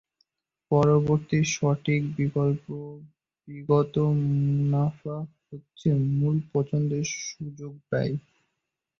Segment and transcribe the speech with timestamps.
[0.71, 2.93] পরবর্তী সঠিক বিকল্পের
[3.47, 3.93] বিগত
[4.23, 5.87] মুনাফা হচ্ছে
[6.11, 8.15] মুল পছন্দের সুযোগ ব্যয়।